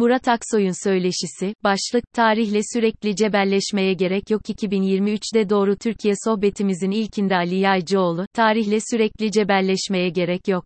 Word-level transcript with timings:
Murat 0.00 0.28
Aksoy'un 0.28 0.84
söyleşisi, 0.84 1.54
başlık, 1.64 2.04
tarihle 2.14 2.60
sürekli 2.72 3.16
cebelleşmeye 3.16 3.92
gerek 3.94 4.30
yok 4.30 4.42
2023'de 4.48 5.50
Doğru 5.50 5.76
Türkiye 5.76 6.14
sohbetimizin 6.24 6.90
ilkinde 6.90 7.36
Ali 7.36 7.56
Yaycıoğlu, 7.56 8.26
tarihle 8.34 8.78
sürekli 8.90 9.30
cebelleşmeye 9.30 10.08
gerek 10.08 10.48
yok. 10.48 10.64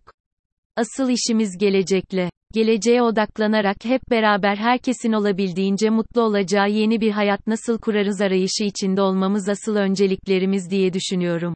Asıl 0.75 1.09
işimiz 1.09 1.57
gelecekle. 1.57 2.29
Geleceğe 2.53 3.01
odaklanarak 3.01 3.85
hep 3.85 4.01
beraber 4.11 4.55
herkesin 4.55 5.11
olabildiğince 5.11 5.89
mutlu 5.89 6.21
olacağı 6.21 6.69
yeni 6.69 7.01
bir 7.01 7.11
hayat 7.11 7.47
nasıl 7.47 7.79
kurarız 7.79 8.21
arayışı 8.21 8.63
içinde 8.63 9.01
olmamız 9.01 9.49
asıl 9.49 9.75
önceliklerimiz 9.75 10.69
diye 10.69 10.93
düşünüyorum. 10.93 11.53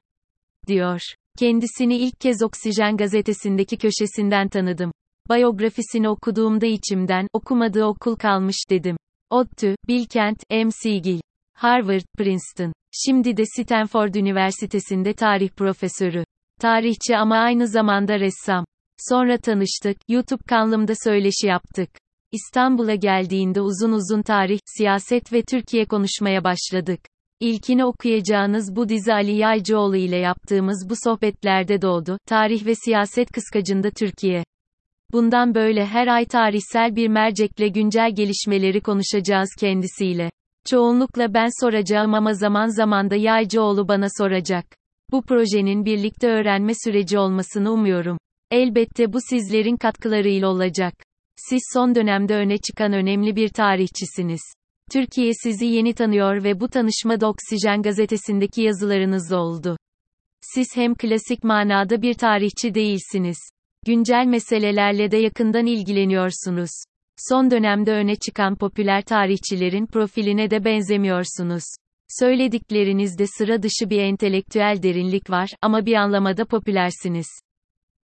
Diyor. 0.68 1.02
Kendisini 1.38 1.98
ilk 1.98 2.20
kez 2.20 2.44
Oksijen 2.44 2.98
gazetesindeki 2.98 3.78
köşesinden 3.78 4.50
tanıdım. 4.50 4.92
Biyografisini 5.32 6.10
okuduğumda 6.10 6.66
içimden, 6.66 7.28
okumadığı 7.34 7.86
okul 7.86 8.16
kalmış 8.16 8.58
dedim. 8.70 8.98
ODTÜ, 9.30 9.76
Bilkent, 9.88 10.44
McGill, 10.52 11.22
Harvard, 11.54 12.04
Princeton. 12.18 12.74
Şimdi 12.92 13.38
de 13.38 13.44
Stanford 13.46 14.14
Üniversitesi'nde 14.14 15.14
tarih 15.14 15.50
profesörü. 15.50 16.24
Tarihçi 16.62 17.18
ama 17.18 17.38
aynı 17.38 17.68
zamanda 17.68 18.20
ressam. 18.20 18.66
Sonra 19.10 19.38
tanıştık, 19.38 19.98
YouTube 20.08 20.44
kanalımda 20.48 20.94
söyleşi 21.04 21.48
yaptık. 21.48 21.90
İstanbul'a 22.32 22.96
geldiğinde 22.96 23.62
uzun 23.62 23.92
uzun 23.92 24.22
tarih, 24.22 24.60
siyaset 24.66 25.34
ve 25.34 25.42
Türkiye 25.42 25.86
konuşmaya 25.86 26.44
başladık. 26.44 27.00
İlkini 27.40 27.86
okuyacağınız 27.86 28.76
bu 28.76 28.90
dizi 28.90 29.14
Ali 29.14 29.36
Yaycıoğlu 29.36 29.96
ile 29.96 30.18
yaptığımız 30.18 30.88
bu 30.90 30.94
sohbetlerde 31.10 31.82
doğdu. 31.82 32.18
Tarih 32.28 32.66
ve 32.66 32.76
siyaset 32.76 33.32
kıskacında 33.32 33.90
Türkiye. 33.92 34.44
Bundan 35.12 35.56
böyle 35.56 35.86
her 35.86 36.08
ay 36.08 36.26
tarihsel 36.26 36.96
bir 36.96 37.08
mercekle 37.08 37.68
güncel 37.68 38.16
gelişmeleri 38.16 38.82
konuşacağız 38.82 39.50
kendisiyle. 39.60 40.30
Çoğunlukla 40.66 41.34
ben 41.34 41.50
soracağım 41.62 42.14
ama 42.14 42.34
zaman 42.34 42.68
zaman 42.68 43.10
da 43.10 43.16
Yaycıoğlu 43.16 43.88
bana 43.88 44.08
soracak. 44.18 44.66
Bu 45.12 45.22
projenin 45.22 45.86
birlikte 45.86 46.28
öğrenme 46.28 46.74
süreci 46.84 47.20
olmasını 47.20 47.72
umuyorum. 47.72 48.18
Elbette 48.52 49.14
bu 49.14 49.18
sizlerin 49.30 49.78
katkılarıyla 49.78 50.48
olacak. 50.48 50.94
Siz 51.36 51.62
son 51.74 51.96
dönemde 51.96 52.36
öne 52.36 52.58
çıkan 52.58 52.94
önemli 52.94 53.36
bir 53.36 53.50
tarihçisiniz. 53.50 54.42
Türkiye 54.92 55.32
sizi 55.44 55.66
yeni 55.66 55.94
tanıyor 55.94 56.44
ve 56.44 56.60
bu 56.60 56.68
tanışma 56.68 57.22
da 57.22 57.28
Oksijen 57.28 57.82
gazetesindeki 57.82 58.62
yazılarınızla 58.62 59.38
oldu. 59.38 59.78
Siz 60.42 60.68
hem 60.76 60.96
klasik 60.96 61.44
manada 61.44 62.02
bir 62.02 62.14
tarihçi 62.14 62.74
değilsiniz. 62.74 63.38
Güncel 63.86 64.26
meselelerle 64.26 65.12
de 65.12 65.18
yakından 65.18 65.66
ilgileniyorsunuz. 65.66 66.70
Son 67.30 67.52
dönemde 67.52 67.92
öne 67.92 68.16
çıkan 68.16 68.56
popüler 68.56 69.04
tarihçilerin 69.04 69.86
profiline 69.86 70.52
de 70.52 70.66
benzemiyorsunuz. 70.66 71.64
Söylediklerinizde 72.20 73.28
sıra 73.28 73.64
dışı 73.64 73.90
bir 73.90 74.00
entelektüel 74.00 74.80
derinlik 74.84 75.30
var 75.30 75.50
ama 75.62 75.86
bir 75.86 75.94
anlamada 75.94 76.46
popülersiniz. 76.46 77.28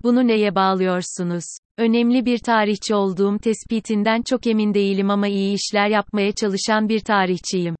Bunu 0.02 0.26
neye 0.26 0.54
bağlıyorsunuz? 0.54 1.44
Önemli 1.78 2.26
bir 2.26 2.38
tarihçi 2.38 2.94
olduğum 2.94 3.38
tespitinden 3.38 4.22
çok 4.22 4.46
emin 4.46 4.74
değilim 4.74 5.10
ama 5.10 5.28
iyi 5.28 5.54
işler 5.54 5.88
yapmaya 5.88 6.32
çalışan 6.32 6.88
bir 6.88 7.00
tarihçiyim. 7.00 7.74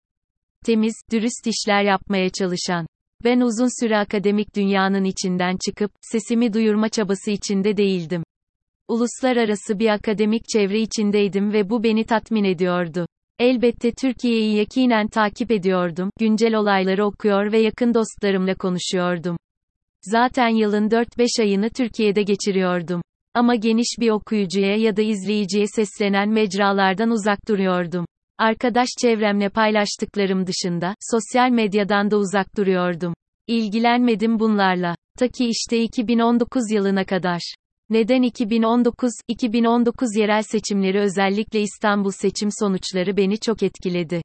Temiz, 0.65 0.95
dürüst 1.13 1.47
işler 1.47 1.83
yapmaya 1.83 2.31
çalışan. 2.31 2.87
Ben 3.25 3.41
uzun 3.41 3.85
süre 3.85 3.99
akademik 3.99 4.57
dünyanın 4.57 5.05
içinden 5.05 5.57
çıkıp, 5.67 5.91
sesimi 6.01 6.53
duyurma 6.53 6.89
çabası 6.89 7.31
içinde 7.31 7.77
değildim. 7.77 8.23
Uluslararası 8.89 9.79
bir 9.79 9.89
akademik 9.89 10.49
çevre 10.49 10.81
içindeydim 10.81 11.53
ve 11.53 11.71
bu 11.71 11.83
beni 11.83 12.05
tatmin 12.05 12.45
ediyordu. 12.45 13.07
Elbette 13.39 13.93
Türkiye'yi 13.93 14.57
yakinen 14.57 15.09
takip 15.09 15.51
ediyordum, 15.51 16.11
güncel 16.19 16.55
olayları 16.55 17.05
okuyor 17.05 17.53
ve 17.53 17.59
yakın 17.59 17.95
dostlarımla 17.95 18.55
konuşuyordum. 18.55 19.37
Zaten 20.03 20.49
yılın 20.49 20.89
4-5 20.89 21.43
ayını 21.43 21.71
Türkiye'de 21.71 22.23
geçiriyordum. 22.23 23.03
Ama 23.35 23.55
geniş 23.55 23.97
bir 24.01 24.11
okuyucuya 24.11 24.77
ya 24.77 24.97
da 24.97 25.03
izleyiciye 25.03 25.67
seslenen 25.67 26.29
mecralardan 26.29 27.11
uzak 27.11 27.49
duruyordum. 27.49 28.07
Arkadaş 28.39 28.89
çevremle 29.01 29.49
paylaştıklarım 29.49 30.47
dışında, 30.47 30.95
sosyal 31.01 31.51
medyadan 31.51 32.11
da 32.11 32.17
uzak 32.17 32.57
duruyordum. 32.57 33.15
İlgilenmedim 33.47 34.39
bunlarla. 34.39 34.97
Ta 35.19 35.29
ki 35.29 35.49
işte 35.49 35.83
2019 35.83 36.71
yılına 36.71 37.05
kadar. 37.05 37.55
Neden 37.91 38.23
2019? 38.23 39.13
2019 39.29 40.17
yerel 40.17 40.43
seçimleri 40.43 41.01
özellikle 41.01 41.61
İstanbul 41.61 42.11
seçim 42.11 42.49
sonuçları 42.61 43.17
beni 43.17 43.41
çok 43.41 43.63
etkiledi. 43.63 44.23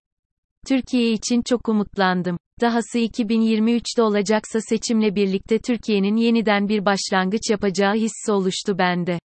Türkiye 0.68 1.12
için 1.12 1.41
çok 1.41 1.70
umutlandım. 1.70 2.38
Dahası 2.62 3.00
2023'te 3.00 4.02
olacaksa 4.02 4.62
seçimle 4.62 5.16
birlikte 5.16 5.59
Türkiye'nin 5.59 6.16
yeniden 6.16 6.70
bir 6.70 6.86
başlangıç 6.86 7.50
yapacağı 7.50 7.94
hissi 7.94 8.31
oluştu 8.31 8.78
bende. 8.78 9.20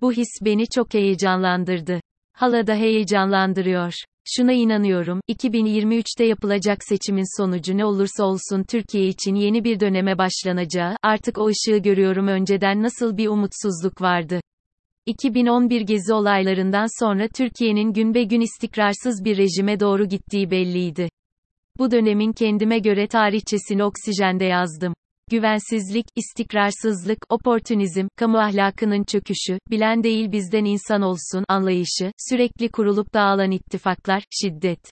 Bu 0.00 0.12
his 0.12 0.28
beni 0.42 0.68
çok 0.68 0.94
heyecanlandırdı. 0.94 2.00
Hala 2.32 2.66
da 2.66 2.74
heyecanlandırıyor. 2.74 3.92
Şuna 4.24 4.52
inanıyorum, 4.52 5.20
2023'te 5.28 6.24
yapılacak 6.24 6.78
seçimin 6.84 7.40
sonucu 7.40 7.76
ne 7.76 7.84
olursa 7.84 8.24
olsun 8.24 8.64
Türkiye 8.70 9.06
için 9.06 9.34
yeni 9.34 9.64
bir 9.64 9.80
döneme 9.80 10.18
başlanacağı, 10.18 10.96
artık 11.02 11.38
o 11.38 11.46
ışığı 11.46 11.78
görüyorum 11.78 12.28
önceden 12.28 12.82
nasıl 12.82 13.16
bir 13.16 13.28
umutsuzluk 13.28 14.00
vardı. 14.00 14.40
2011 15.06 15.80
gezi 15.80 16.12
olaylarından 16.14 17.04
sonra 17.04 17.28
Türkiye'nin 17.28 17.92
gün 17.92 18.14
be 18.14 18.22
gün 18.24 18.40
istikrarsız 18.40 19.24
bir 19.24 19.36
rejime 19.36 19.80
doğru 19.80 20.08
gittiği 20.08 20.50
belliydi. 20.50 21.08
Bu 21.78 21.90
dönemin 21.90 22.32
kendime 22.32 22.78
göre 22.78 23.06
tarihçesini 23.06 23.84
oksijende 23.84 24.44
yazdım. 24.44 24.94
Güvensizlik, 25.32 26.06
istikrarsızlık, 26.16 27.18
oportunizm, 27.28 28.08
kamu 28.16 28.38
ahlakının 28.38 29.04
çöküşü, 29.04 29.58
bilen 29.70 30.02
değil 30.02 30.32
bizden 30.32 30.64
insan 30.64 31.02
olsun 31.02 31.44
anlayışı, 31.48 32.12
sürekli 32.28 32.68
kurulup 32.68 33.14
dağılan 33.14 33.50
ittifaklar, 33.50 34.24
şiddet. 34.30 34.90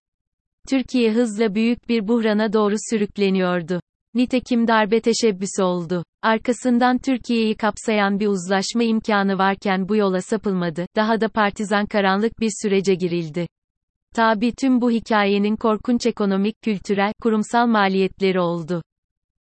Türkiye 0.69 1.13
hızla 1.13 1.55
büyük 1.55 1.89
bir 1.89 2.09
buhrana 2.09 2.53
doğru 2.53 2.75
sürükleniyordu. 2.91 3.81
Nitekim 4.15 4.69
darbe 4.69 5.01
teşebbüsü 5.01 5.63
oldu. 5.63 6.05
Arkasından 6.23 6.99
Türkiye'yi 6.99 7.55
kapsayan 7.55 8.21
bir 8.21 8.27
uzlaşma 8.27 8.83
imkanı 8.83 9.39
varken 9.39 9.89
bu 9.89 9.97
yola 9.97 10.23
sapılmadı, 10.23 10.87
daha 10.97 11.21
da 11.21 11.29
partizan 11.29 11.87
karanlık 11.87 12.41
bir 12.41 12.51
sürece 12.63 12.95
girildi. 12.95 13.47
Tabi 14.15 14.53
tüm 14.53 14.81
bu 14.81 14.91
hikayenin 14.91 15.57
korkunç 15.57 16.07
ekonomik, 16.07 16.63
kültürel, 16.63 17.13
kurumsal 17.23 17.67
maliyetleri 17.67 18.41
oldu. 18.41 18.83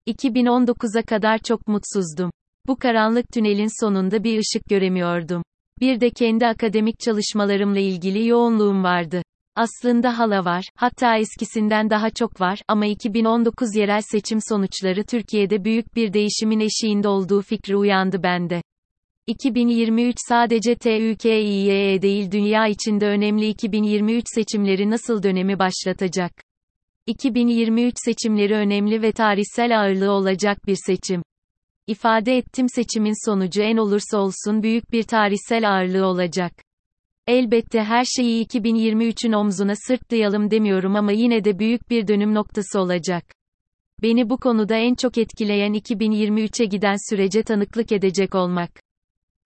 2019'a 0.09 1.01
kadar 1.01 1.37
çok 1.37 1.67
mutsuzdum. 1.67 2.31
Bu 2.67 2.75
karanlık 2.75 3.29
tünelin 3.33 3.81
sonunda 3.81 4.23
bir 4.23 4.39
ışık 4.39 4.69
göremiyordum. 4.69 5.43
Bir 5.81 6.01
de 6.01 6.09
kendi 6.09 6.47
akademik 6.47 6.99
çalışmalarımla 6.99 7.79
ilgili 7.79 8.27
yoğunluğum 8.27 8.83
vardı. 8.83 9.21
Aslında 9.55 10.17
hala 10.17 10.45
var, 10.45 10.65
hatta 10.75 11.17
eskisinden 11.17 11.89
daha 11.89 12.09
çok 12.09 12.41
var 12.41 12.61
ama 12.67 12.85
2019 12.85 13.75
yerel 13.75 14.01
seçim 14.01 14.39
sonuçları 14.49 15.03
Türkiye'de 15.03 15.63
büyük 15.63 15.95
bir 15.95 16.13
değişimin 16.13 16.59
eşiğinde 16.59 17.07
olduğu 17.07 17.41
fikri 17.41 17.75
uyandı 17.75 18.23
bende. 18.23 18.61
2023 19.27 20.15
sadece 20.29 20.75
TÜKİYE 20.75 22.01
değil 22.01 22.31
dünya 22.31 22.67
içinde 22.67 23.07
önemli 23.07 23.47
2023 23.47 24.23
seçimleri 24.27 24.89
nasıl 24.89 25.23
dönemi 25.23 25.59
başlatacak? 25.59 26.48
2023 27.09 27.93
seçimleri 28.05 28.53
önemli 28.53 29.01
ve 29.01 29.11
tarihsel 29.11 29.79
ağırlığı 29.79 30.11
olacak 30.11 30.67
bir 30.67 30.77
seçim. 30.85 31.23
İfade 31.87 32.37
ettim 32.37 32.69
seçimin 32.69 33.29
sonucu 33.29 33.61
en 33.61 33.77
olursa 33.77 34.17
olsun 34.17 34.63
büyük 34.63 34.91
bir 34.91 35.03
tarihsel 35.03 35.69
ağırlığı 35.69 36.05
olacak. 36.05 36.53
Elbette 37.27 37.83
her 37.83 38.05
şeyi 38.05 38.45
2023'ün 38.45 39.33
omzuna 39.33 39.73
sırtlayalım 39.75 40.51
demiyorum 40.51 40.95
ama 40.95 41.11
yine 41.11 41.43
de 41.43 41.59
büyük 41.59 41.89
bir 41.89 42.07
dönüm 42.07 42.33
noktası 42.33 42.79
olacak. 42.79 43.23
Beni 44.01 44.29
bu 44.29 44.37
konuda 44.37 44.75
en 44.75 44.95
çok 44.95 45.17
etkileyen 45.17 45.73
2023'e 45.73 46.65
giden 46.65 47.09
sürece 47.09 47.43
tanıklık 47.43 47.91
edecek 47.91 48.35
olmak. 48.35 48.71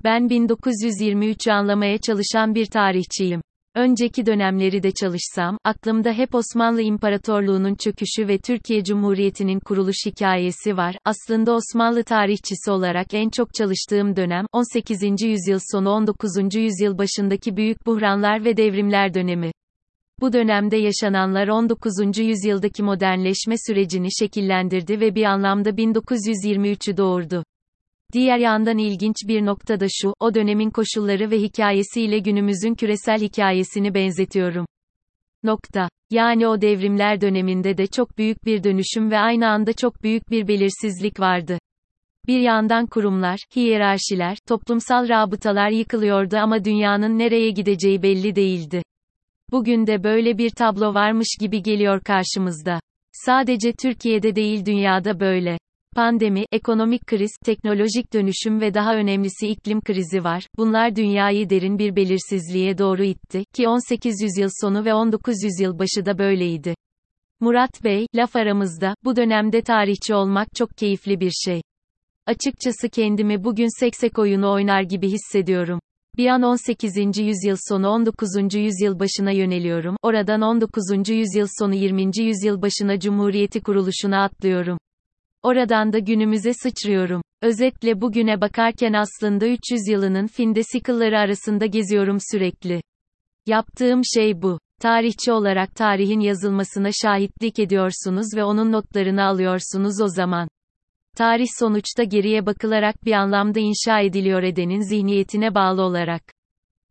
Ben 0.03 0.21
1923'ü 0.21 1.51
anlamaya 1.51 1.97
çalışan 1.97 2.55
bir 2.55 2.65
tarihçiyim. 2.65 3.41
Önceki 3.75 4.25
dönemleri 4.25 4.83
de 4.83 4.91
çalışsam, 4.91 5.57
aklımda 5.63 6.13
hep 6.13 6.35
Osmanlı 6.35 6.81
İmparatorluğu'nun 6.81 7.75
çöküşü 7.75 8.27
ve 8.27 8.37
Türkiye 8.37 8.83
Cumhuriyeti'nin 8.83 9.59
kuruluş 9.59 9.95
hikayesi 10.05 10.77
var. 10.77 10.95
Aslında 11.05 11.53
Osmanlı 11.53 12.03
tarihçisi 12.03 12.71
olarak 12.71 13.13
en 13.13 13.29
çok 13.29 13.53
çalıştığım 13.53 14.15
dönem, 14.15 14.45
18. 14.51 15.03
yüzyıl 15.03 15.59
sonu 15.71 15.89
19. 15.89 16.55
yüzyıl 16.55 16.97
başındaki 16.97 17.57
büyük 17.57 17.85
buhranlar 17.85 18.45
ve 18.45 18.57
devrimler 18.57 19.13
dönemi. 19.13 19.51
Bu 20.21 20.33
dönemde 20.33 20.77
yaşananlar 20.77 21.47
19. 21.47 22.17
yüzyıldaki 22.17 22.83
modernleşme 22.83 23.55
sürecini 23.67 24.07
şekillendirdi 24.19 24.99
ve 24.99 25.15
bir 25.15 25.23
anlamda 25.23 25.69
1923'ü 25.69 26.97
doğurdu. 26.97 27.43
Diğer 28.13 28.37
yandan 28.37 28.77
ilginç 28.77 29.15
bir 29.27 29.45
nokta 29.45 29.79
da 29.79 29.85
şu, 29.89 30.13
o 30.19 30.33
dönemin 30.33 30.69
koşulları 30.69 31.31
ve 31.31 31.39
hikayesiyle 31.41 32.19
günümüzün 32.19 32.75
küresel 32.75 33.21
hikayesini 33.21 33.93
benzetiyorum. 33.93 34.65
Nokta. 35.43 35.89
Yani 36.11 36.47
o 36.47 36.61
devrimler 36.61 37.21
döneminde 37.21 37.77
de 37.77 37.87
çok 37.87 38.17
büyük 38.17 38.45
bir 38.45 38.63
dönüşüm 38.63 39.11
ve 39.11 39.17
aynı 39.17 39.49
anda 39.49 39.73
çok 39.73 40.03
büyük 40.03 40.31
bir 40.31 40.47
belirsizlik 40.47 41.19
vardı. 41.19 41.57
Bir 42.27 42.39
yandan 42.39 42.85
kurumlar, 42.85 43.39
hiyerarşiler, 43.55 44.37
toplumsal 44.47 45.09
rabıtalar 45.09 45.69
yıkılıyordu 45.69 46.37
ama 46.37 46.65
dünyanın 46.65 47.19
nereye 47.19 47.49
gideceği 47.49 48.03
belli 48.03 48.35
değildi. 48.35 48.83
Bugün 49.51 49.87
de 49.87 50.03
böyle 50.03 50.37
bir 50.37 50.49
tablo 50.49 50.93
varmış 50.93 51.27
gibi 51.39 51.61
geliyor 51.61 52.01
karşımızda. 52.01 52.79
Sadece 53.11 53.73
Türkiye'de 53.73 54.35
değil 54.35 54.65
dünyada 54.65 55.19
böyle. 55.19 55.57
Pandemi, 55.95 56.45
ekonomik 56.51 57.07
kriz, 57.07 57.31
teknolojik 57.45 58.13
dönüşüm 58.13 58.61
ve 58.61 58.73
daha 58.73 58.95
önemlisi 58.95 59.47
iklim 59.47 59.81
krizi 59.81 60.23
var. 60.23 60.47
Bunlar 60.57 60.95
dünyayı 60.95 61.49
derin 61.49 61.79
bir 61.79 61.95
belirsizliğe 61.95 62.77
doğru 62.77 63.03
itti 63.03 63.43
ki 63.53 63.67
18 63.67 64.21
yüzyıl 64.21 64.49
sonu 64.61 64.85
ve 64.85 64.93
19 64.93 65.35
yüzyıl 65.43 65.79
başı 65.79 66.05
da 66.05 66.17
böyleydi. 66.17 66.75
Murat 67.39 67.83
Bey, 67.83 68.07
laf 68.15 68.35
aramızda, 68.35 68.95
bu 69.03 69.15
dönemde 69.15 69.61
tarihçi 69.61 70.15
olmak 70.15 70.47
çok 70.55 70.77
keyifli 70.77 71.19
bir 71.19 71.31
şey. 71.31 71.61
Açıkçası 72.25 72.89
kendimi 72.89 73.43
bugün 73.43 73.79
seksek 73.79 74.19
oyunu 74.19 74.51
oynar 74.51 74.81
gibi 74.81 75.07
hissediyorum. 75.07 75.79
Bir 76.17 76.27
an 76.27 76.41
18. 76.41 76.97
yüzyıl 77.17 77.57
sonu 77.69 77.87
19. 77.87 78.29
yüzyıl 78.53 78.99
başına 78.99 79.31
yöneliyorum. 79.31 79.95
Oradan 80.01 80.41
19. 80.41 81.09
yüzyıl 81.09 81.47
sonu 81.59 81.75
20. 81.75 82.11
yüzyıl 82.19 82.61
başına 82.61 82.99
Cumhuriyeti 82.99 83.61
kuruluşuna 83.61 84.23
atlıyorum. 84.23 84.77
Oradan 85.43 85.93
da 85.93 85.99
günümüze 85.99 86.53
sıçrıyorum. 86.53 87.21
Özetle 87.41 88.01
bugüne 88.01 88.41
bakarken 88.41 88.93
aslında 88.93 89.47
300 89.47 89.87
yılının 89.87 90.27
finde 90.27 90.63
sikılları 90.63 91.19
arasında 91.19 91.65
geziyorum 91.65 92.17
sürekli. 92.31 92.81
Yaptığım 93.45 94.01
şey 94.15 94.41
bu. 94.41 94.59
Tarihçi 94.81 95.31
olarak 95.31 95.75
tarihin 95.75 96.19
yazılmasına 96.19 96.89
şahitlik 97.03 97.59
ediyorsunuz 97.59 98.27
ve 98.35 98.43
onun 98.43 98.71
notlarını 98.71 99.23
alıyorsunuz 99.23 100.01
o 100.01 100.07
zaman. 100.07 100.49
Tarih 101.17 101.47
sonuçta 101.59 102.03
geriye 102.03 102.45
bakılarak 102.45 103.05
bir 103.05 103.11
anlamda 103.11 103.59
inşa 103.59 103.99
ediliyor 103.99 104.43
edenin 104.43 104.81
zihniyetine 104.81 105.55
bağlı 105.55 105.81
olarak. 105.81 106.32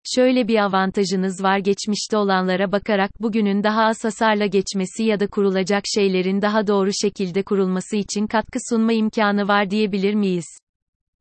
Şöyle 0.05 0.49
bir 0.49 0.59
avantajınız 0.65 1.43
var 1.43 1.59
geçmişte 1.59 2.17
olanlara 2.17 2.73
bakarak 2.73 3.11
bugünün 3.21 3.63
daha 3.63 3.85
az 3.85 4.05
hasarla 4.05 4.47
geçmesi 4.47 5.05
ya 5.05 5.21
da 5.21 5.27
kurulacak 5.27 5.83
şeylerin 5.95 6.43
daha 6.43 6.67
doğru 6.67 6.91
şekilde 7.03 7.43
kurulması 7.43 7.97
için 7.97 8.27
katkı 8.27 8.59
sunma 8.71 8.93
imkanı 8.93 9.49
var 9.49 9.71
diyebilir 9.71 10.15
miyiz? 10.15 10.47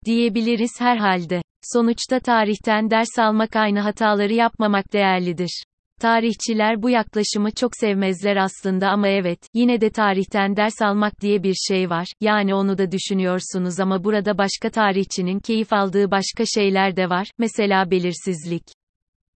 Diyebiliriz 0.06 0.72
herhalde. 0.80 1.42
Sonuçta 1.74 2.20
tarihten 2.20 2.90
ders 2.90 3.20
almak 3.20 3.56
aynı 3.56 3.80
hataları 3.80 4.34
yapmamak 4.34 4.94
değerlidir. 4.94 5.64
Tarihçiler 6.02 6.82
bu 6.82 6.90
yaklaşımı 6.90 7.52
çok 7.52 7.72
sevmezler 7.76 8.36
aslında 8.36 8.90
ama 8.90 9.08
evet, 9.08 9.40
yine 9.54 9.82
de 9.82 9.90
tarihten 9.90 10.56
ders 10.56 10.82
almak 10.82 11.22
diye 11.22 11.44
bir 11.44 11.54
şey 11.54 11.90
var, 11.90 12.08
yani 12.22 12.56
onu 12.56 12.78
da 12.78 12.92
düşünüyorsunuz 12.92 13.80
ama 13.80 14.04
burada 14.04 14.38
başka 14.38 14.70
tarihçinin 14.70 15.40
keyif 15.40 15.74
aldığı 15.74 16.12
başka 16.12 16.44
şeyler 16.46 16.96
de 16.96 17.10
var, 17.10 17.28
mesela 17.38 17.92
belirsizlik. 17.92 18.64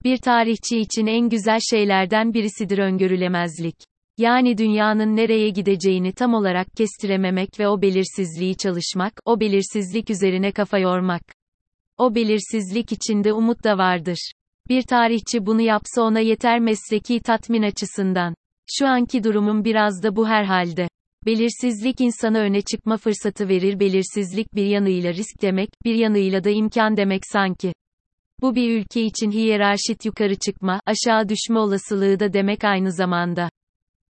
Bir 0.04 0.18
tarihçi 0.18 0.80
için 0.80 1.08
en 1.08 1.30
güzel 1.30 1.60
şeylerden 1.70 2.34
birisidir 2.34 2.78
öngörülemezlik. 2.78 3.76
Yani 4.18 4.58
dünyanın 4.58 5.16
nereye 5.16 5.50
gideceğini 5.50 6.14
tam 6.14 6.34
olarak 6.34 6.68
kestirememek 6.78 7.60
ve 7.60 7.68
o 7.68 7.82
belirsizliği 7.82 8.58
çalışmak, 8.58 9.14
o 9.26 9.40
belirsizlik 9.40 10.10
üzerine 10.10 10.52
kafa 10.52 10.78
yormak. 10.78 11.24
O 11.98 12.16
belirsizlik 12.16 12.92
içinde 12.92 13.34
umut 13.34 13.64
da 13.64 13.78
vardır. 13.78 14.32
Bir 14.70 14.82
tarihçi 14.82 15.46
bunu 15.46 15.62
yapsa 15.62 16.02
ona 16.02 16.20
yeter 16.20 16.60
mesleki 16.60 17.20
tatmin 17.20 17.64
açısından. 17.64 18.36
Şu 18.72 18.88
anki 18.88 19.24
durumum 19.24 19.66
biraz 19.66 20.04
da 20.04 20.16
bu 20.16 20.28
herhalde. 20.28 20.88
Belirsizlik 21.26 22.02
insana 22.02 22.40
öne 22.40 22.62
çıkma 22.62 22.98
fırsatı 22.98 23.48
verir. 23.48 23.80
Belirsizlik 23.80 24.56
bir 24.56 24.66
yanıyla 24.66 25.14
risk 25.14 25.42
demek, 25.42 25.70
bir 25.86 25.96
yanıyla 25.96 26.44
da 26.44 26.50
imkan 26.50 26.98
demek 26.98 27.22
sanki. 27.26 27.74
Bu 28.42 28.56
bir 28.56 28.80
ülke 28.80 29.02
için 29.02 29.32
hiyerarşit 29.32 30.06
yukarı 30.06 30.36
çıkma, 30.36 30.82
aşağı 30.86 31.30
düşme 31.30 31.60
olasılığı 31.60 32.20
da 32.20 32.34
demek 32.34 32.64
aynı 32.64 32.92
zamanda. 32.92 33.50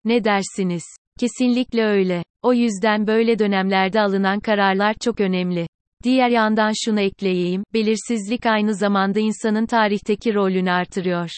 Ne 0.04 0.24
dersiniz? 0.24 0.84
Kesinlikle 1.20 1.84
öyle. 1.84 2.24
O 2.42 2.52
yüzden 2.52 3.06
böyle 3.06 3.38
dönemlerde 3.38 4.00
alınan 4.00 4.40
kararlar 4.40 4.94
çok 5.00 5.20
önemli. 5.20 5.66
Diğer 6.02 6.28
yandan 6.28 6.72
şunu 6.84 7.00
ekleyeyim, 7.00 7.64
belirsizlik 7.74 8.46
aynı 8.46 8.74
zamanda 8.74 9.20
insanın 9.20 9.66
tarihteki 9.66 10.34
rolünü 10.34 10.70
artırıyor. 10.70 11.30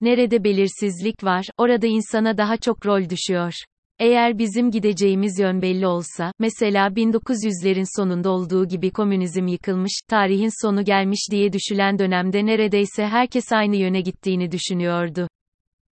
Nerede 0.00 0.44
belirsizlik 0.44 1.24
var, 1.24 1.46
orada 1.58 1.86
insana 1.86 2.38
daha 2.38 2.56
çok 2.56 2.86
rol 2.86 3.08
düşüyor. 3.08 3.52
Eğer 3.98 4.38
bizim 4.38 4.70
gideceğimiz 4.70 5.38
yön 5.38 5.62
belli 5.62 5.86
olsa, 5.86 6.32
mesela 6.38 6.86
1900'lerin 6.86 7.96
sonunda 7.96 8.30
olduğu 8.30 8.68
gibi 8.68 8.90
komünizm 8.90 9.46
yıkılmış, 9.46 9.92
tarihin 10.08 10.66
sonu 10.66 10.84
gelmiş 10.84 11.28
diye 11.30 11.52
düşülen 11.52 11.98
dönemde 11.98 12.46
neredeyse 12.46 13.06
herkes 13.06 13.52
aynı 13.52 13.76
yöne 13.76 14.00
gittiğini 14.00 14.52
düşünüyordu. 14.52 15.28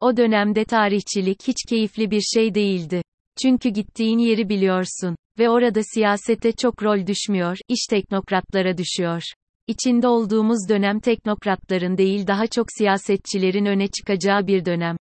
O 0.01 0.17
dönemde 0.17 0.65
tarihçilik 0.65 1.49
hiç 1.49 1.57
keyifli 1.69 2.11
bir 2.11 2.21
şey 2.21 2.55
değildi. 2.55 3.03
Çünkü 3.43 3.69
gittiğin 3.69 4.19
yeri 4.19 4.49
biliyorsun. 4.49 5.17
Ve 5.39 5.51
orada 5.51 5.81
siyasete 5.95 6.53
çok 6.53 6.83
rol 6.83 7.07
düşmüyor, 7.07 7.57
iş 7.69 7.87
teknokratlara 7.91 8.79
düşüyor. 8.79 9.23
İçinde 9.67 10.09
olduğumuz 10.09 10.69
dönem 10.69 11.01
teknokratların 11.01 11.99
değil 11.99 12.27
daha 12.27 12.47
çok 12.47 12.67
siyasetçilerin 12.79 13.67
öne 13.67 13.89
çıkacağı 13.89 14.47
bir 14.47 14.65
dönem. 14.65 14.97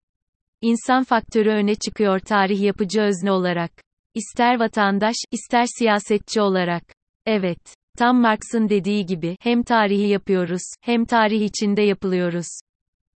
İnsan 0.62 1.04
faktörü 1.04 1.50
öne 1.50 1.76
çıkıyor 1.76 2.20
tarih 2.20 2.62
yapıcı 2.62 3.02
özne 3.02 3.32
olarak. 3.32 3.72
İster 4.16 4.60
vatandaş, 4.60 5.16
ister 5.32 5.66
siyasetçi 5.78 6.42
olarak. 6.42 6.84
Evet. 7.26 7.76
Tam 7.98 8.22
Marx'ın 8.22 8.70
dediği 8.70 9.06
gibi, 9.06 9.38
hem 9.42 9.64
tarihi 9.64 10.08
yapıyoruz, 10.08 10.62
hem 10.82 11.06
tarih 11.06 11.42
içinde 11.42 11.82
yapılıyoruz. 11.82 12.48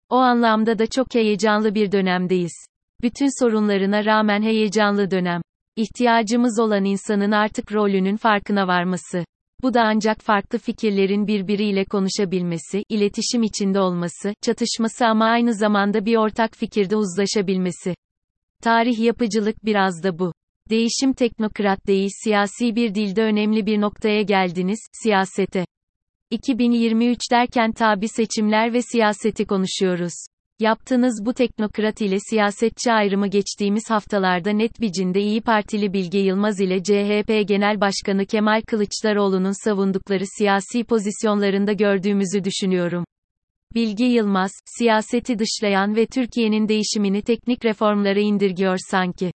O 0.10 0.16
anlamda 0.16 0.80
da 0.80 0.88
çok 0.88 1.16
heyecanlı 1.16 1.76
bir 1.76 1.92
dönemdeyiz. 1.92 2.66
Bütün 3.02 3.44
sorunlarına 3.44 4.06
rağmen 4.06 4.42
heyecanlı 4.42 5.12
dönem. 5.12 5.42
İhtiyacımız 5.76 6.60
olan 6.60 6.86
insanın 6.86 7.32
artık 7.32 7.74
rolünün 7.74 8.16
farkına 8.16 8.68
varması. 8.68 9.26
Bu 9.64 9.74
da 9.74 9.82
ancak 9.82 10.22
farklı 10.22 10.60
fikirlerin 10.60 11.28
birbiriyle 11.28 11.86
konuşabilmesi, 11.86 12.84
iletişim 12.90 13.44
içinde 13.44 13.80
olması, 13.80 14.34
çatışması 14.42 15.06
ama 15.06 15.26
aynı 15.26 15.54
zamanda 15.54 16.06
bir 16.06 16.16
ortak 16.16 16.56
fikirde 16.56 16.96
uzlaşabilmesi. 16.96 17.96
Tarih 18.64 19.00
yapıcılık 19.00 19.66
biraz 19.66 20.04
da 20.04 20.20
bu. 20.20 20.34
Değişim 20.70 21.14
teknokrat 21.14 21.88
değil 21.88 22.10
siyasi 22.24 22.76
bir 22.76 22.96
dilde 22.96 23.24
önemli 23.24 23.66
bir 23.66 23.82
noktaya 23.82 24.22
geldiniz, 24.22 24.80
siyasete. 25.04 25.66
2023 26.32 27.20
derken 27.32 27.72
tabi 27.72 28.08
seçimler 28.08 28.74
ve 28.74 28.82
siyaseti 28.82 29.46
konuşuyoruz. 29.46 30.14
Yaptığınız 30.60 31.26
bu 31.26 31.34
teknokrat 31.34 32.02
ile 32.02 32.18
siyasetçi 32.30 32.92
ayrımı 32.92 33.28
geçtiğimiz 33.28 33.90
haftalarda 33.90 34.52
net 34.52 34.82
biçimde 34.82 35.22
İyi 35.22 35.42
Partili 35.42 35.94
Bilge 35.94 36.20
Yılmaz 36.20 36.60
ile 36.60 36.84
CHP 36.84 37.48
Genel 37.48 37.82
Başkanı 37.82 38.26
Kemal 38.26 38.62
Kılıçdaroğlu'nun 38.62 39.64
savundukları 39.64 40.24
siyasi 40.38 40.84
pozisyonlarında 40.84 41.74
gördüğümüzü 41.74 42.44
düşünüyorum. 42.44 43.06
Bilge 43.74 44.06
Yılmaz, 44.06 44.52
siyaseti 44.78 45.40
dışlayan 45.40 45.96
ve 45.96 46.06
Türkiye'nin 46.06 46.68
değişimini 46.68 47.22
teknik 47.22 47.66
reformlara 47.66 48.20
indirgiyor 48.20 48.78
sanki. 48.92 49.32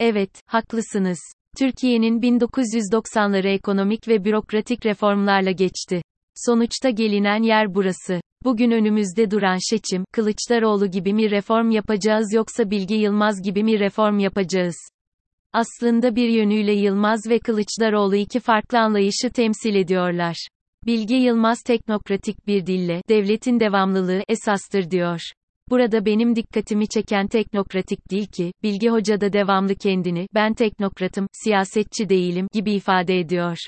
Evet, 0.00 0.30
haklısınız. 0.46 1.18
Türkiye'nin 1.58 2.20
1990'ları 2.20 3.48
ekonomik 3.48 4.08
ve 4.08 4.24
bürokratik 4.24 4.86
reformlarla 4.86 5.50
geçti. 5.50 6.02
Sonuçta 6.34 6.90
gelinen 6.90 7.42
yer 7.42 7.74
burası. 7.74 8.20
Bugün 8.44 8.70
önümüzde 8.70 9.30
duran 9.30 9.70
seçim, 9.70 10.04
Kılıçdaroğlu 10.12 10.90
gibi 10.90 11.14
mi 11.14 11.30
reform 11.30 11.70
yapacağız 11.70 12.32
yoksa 12.34 12.70
Bilge 12.70 12.94
Yılmaz 12.94 13.42
gibi 13.42 13.64
mi 13.64 13.80
reform 13.80 14.18
yapacağız? 14.18 14.76
Aslında 15.52 16.16
bir 16.16 16.28
yönüyle 16.28 16.72
Yılmaz 16.72 17.20
ve 17.28 17.38
Kılıçdaroğlu 17.38 18.16
iki 18.16 18.40
farklı 18.40 18.78
anlayışı 18.78 19.30
temsil 19.34 19.74
ediyorlar. 19.74 20.36
Bilge 20.86 21.16
Yılmaz 21.16 21.58
teknokratik 21.66 22.46
bir 22.46 22.66
dille, 22.66 23.02
devletin 23.08 23.60
devamlılığı 23.60 24.22
esastır 24.28 24.90
diyor. 24.90 25.20
Burada 25.70 26.04
benim 26.06 26.36
dikkatimi 26.36 26.88
çeken 26.88 27.28
teknokratik 27.28 28.10
değil 28.10 28.26
ki, 28.26 28.52
Bilge 28.62 28.88
Hoca 28.88 29.20
da 29.20 29.32
devamlı 29.32 29.74
kendini, 29.74 30.26
ben 30.34 30.54
teknokratım, 30.54 31.26
siyasetçi 31.32 32.08
değilim, 32.08 32.46
gibi 32.52 32.72
ifade 32.72 33.18
ediyor. 33.18 33.58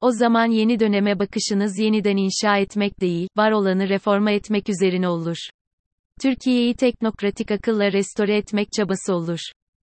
O 0.00 0.10
zaman 0.10 0.46
yeni 0.46 0.80
döneme 0.80 1.18
bakışınız 1.18 1.78
yeniden 1.78 2.16
inşa 2.16 2.58
etmek 2.58 3.00
değil, 3.00 3.28
var 3.36 3.50
olanı 3.50 3.88
reforma 3.88 4.30
etmek 4.30 4.68
üzerine 4.68 5.08
olur. 5.08 5.36
Türkiye'yi 6.22 6.74
teknokratik 6.74 7.50
akılla 7.50 7.92
restore 7.92 8.36
etmek 8.36 8.72
çabası 8.72 9.14
olur. 9.14 9.38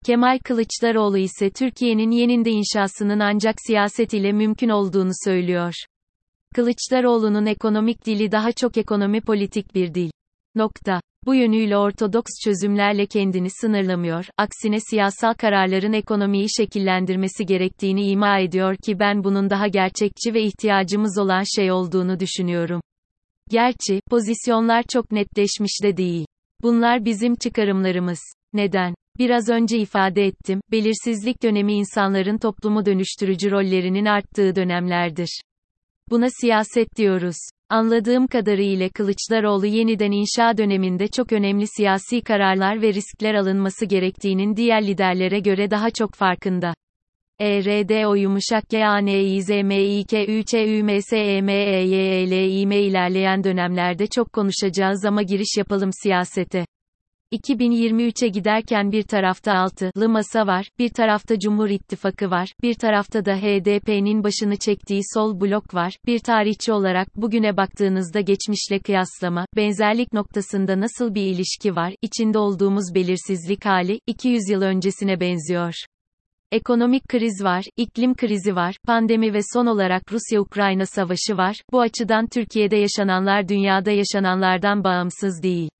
Kemal 0.06 0.38
Kılıçdaroğlu 0.38 1.18
ise 1.18 1.50
Türkiye'nin 1.50 2.10
yeninde 2.10 2.50
inşasının 2.50 3.20
ancak 3.20 3.54
siyaset 3.66 4.14
ile 4.14 4.32
mümkün 4.32 4.68
olduğunu 4.68 5.12
söylüyor. 5.24 5.74
Kılıçdaroğlu'nun 6.54 7.46
ekonomik 7.46 8.06
dili 8.06 8.32
daha 8.32 8.52
çok 8.52 8.76
ekonomi 8.76 9.20
politik 9.20 9.74
bir 9.74 9.94
dil. 9.94 10.10
Nokta. 10.54 11.00
Bu 11.26 11.34
yönüyle 11.34 11.76
ortodoks 11.76 12.30
çözümlerle 12.44 13.06
kendini 13.06 13.50
sınırlamıyor, 13.50 14.26
aksine 14.38 14.80
siyasal 14.80 15.34
kararların 15.34 15.92
ekonomiyi 15.92 16.46
şekillendirmesi 16.56 17.46
gerektiğini 17.46 18.10
ima 18.10 18.38
ediyor 18.38 18.76
ki 18.76 18.98
ben 18.98 19.24
bunun 19.24 19.50
daha 19.50 19.66
gerçekçi 19.66 20.34
ve 20.34 20.42
ihtiyacımız 20.42 21.18
olan 21.18 21.42
şey 21.56 21.72
olduğunu 21.72 22.20
düşünüyorum. 22.20 22.80
Gerçi, 23.50 24.00
pozisyonlar 24.10 24.84
çok 24.88 25.12
netleşmiş 25.12 25.82
de 25.82 25.96
değil. 25.96 26.26
Bunlar 26.62 27.04
bizim 27.04 27.34
çıkarımlarımız. 27.34 28.20
Neden? 28.52 28.94
Biraz 29.18 29.48
önce 29.48 29.78
ifade 29.78 30.24
ettim, 30.24 30.60
belirsizlik 30.72 31.42
dönemi 31.42 31.72
insanların 31.72 32.38
toplumu 32.38 32.86
dönüştürücü 32.86 33.50
rollerinin 33.50 34.04
arttığı 34.04 34.56
dönemlerdir. 34.56 35.40
Buna 36.10 36.26
siyaset 36.40 36.96
diyoruz. 36.96 37.36
Anladığım 37.70 38.26
kadarıyla 38.26 38.88
Kılıçdaroğlu 38.88 39.66
yeniden 39.66 40.12
inşa 40.12 40.56
döneminde 40.58 41.08
çok 41.08 41.32
önemli 41.32 41.66
siyasi 41.76 42.20
kararlar 42.20 42.82
ve 42.82 42.94
riskler 42.94 43.34
alınması 43.34 43.86
gerektiğinin 43.86 44.56
diğer 44.56 44.86
liderlere 44.86 45.40
göre 45.40 45.70
daha 45.70 45.90
çok 45.90 46.14
farkında. 46.14 46.74
ERD 47.40 48.04
o 48.04 48.14
yumuşak 48.14 48.68
G 48.68 48.86
A 48.86 48.98
N 48.98 49.22
I 49.22 49.42
Z 49.42 49.48
M 49.48 49.84
I 49.84 50.04
K 50.04 50.26
Ü 50.26 50.44
Ç 50.44 50.54
Ü 50.54 50.82
M 50.82 51.02
S 51.02 51.18
E 51.18 51.40
M 51.40 51.52
E 51.52 51.82
E 51.82 52.82
ilerleyen 52.82 53.44
dönemlerde 53.44 54.06
çok 54.06 54.32
konuşacağız 54.32 55.04
ama 55.04 55.22
giriş 55.22 55.56
yapalım 55.58 55.90
siyasete. 56.02 56.64
2023'e 57.32 58.28
giderken 58.28 58.92
bir 58.92 59.02
tarafta 59.02 59.52
altılı 59.52 60.08
masa 60.08 60.46
var, 60.46 60.70
bir 60.78 60.88
tarafta 60.88 61.38
Cumhur 61.38 61.68
İttifakı 61.68 62.30
var, 62.30 62.52
bir 62.62 62.74
tarafta 62.74 63.24
da 63.24 63.36
HDP'nin 63.36 64.24
başını 64.24 64.56
çektiği 64.56 65.00
sol 65.14 65.40
blok 65.40 65.74
var. 65.74 65.92
Bir 66.06 66.18
tarihçi 66.18 66.72
olarak 66.72 67.16
bugüne 67.16 67.56
baktığınızda 67.56 68.20
geçmişle 68.20 68.78
kıyaslama, 68.78 69.46
benzerlik 69.56 70.12
noktasında 70.12 70.80
nasıl 70.80 71.14
bir 71.14 71.22
ilişki 71.22 71.76
var? 71.76 71.94
İçinde 72.02 72.38
olduğumuz 72.38 72.94
belirsizlik 72.94 73.64
hali 73.66 74.00
200 74.06 74.50
yıl 74.50 74.62
öncesine 74.62 75.20
benziyor. 75.20 75.74
Ekonomik 76.52 77.08
kriz 77.08 77.44
var, 77.44 77.64
iklim 77.76 78.14
krizi 78.14 78.56
var, 78.56 78.76
pandemi 78.86 79.32
ve 79.32 79.40
son 79.54 79.66
olarak 79.66 80.12
Rusya-Ukrayna 80.12 80.86
savaşı 80.86 81.36
var. 81.36 81.56
Bu 81.72 81.80
açıdan 81.80 82.26
Türkiye'de 82.26 82.76
yaşananlar 82.76 83.48
dünyada 83.48 83.90
yaşananlardan 83.90 84.84
bağımsız 84.84 85.42
değil. 85.42 85.70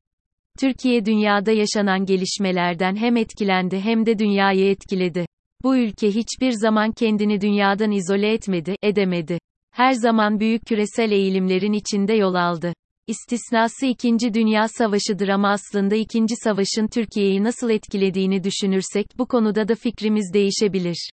Türkiye 0.61 1.05
dünyada 1.05 1.53
yaşanan 1.53 2.07
gelişmelerden 2.07 2.97
hem 2.97 3.17
etkilendi 3.17 3.81
hem 3.81 4.07
de 4.07 4.19
dünyayı 4.19 4.71
etkiledi. 4.71 5.27
Bu 5.63 5.77
ülke 5.77 6.11
hiçbir 6.11 6.53
zaman 6.53 6.93
kendini 6.93 7.41
dünyadan 7.41 7.91
izole 7.91 8.33
etmedi, 8.33 8.77
edemedi. 8.83 9.39
Her 9.71 9.93
zaman 9.93 10.41
büyük 10.41 10.67
küresel 10.67 11.13
eğilimlerin 11.13 11.73
içinde 11.73 12.13
yol 12.13 12.35
aldı. 12.35 12.73
İstisnası 13.07 13.87
2. 13.87 14.35
Dünya 14.35 14.69
Savaşı'dır 14.69 15.29
ama 15.29 15.51
aslında 15.51 15.95
2. 15.95 16.25
Savaş'ın 16.45 16.87
Türkiye'yi 16.87 17.45
nasıl 17.45 17.71
etkilediğini 17.71 18.45
düşünürsek 18.45 19.07
bu 19.19 19.27
konuda 19.27 19.69
da 19.69 19.75
fikrimiz 19.75 20.33
değişebilir. 20.35 21.11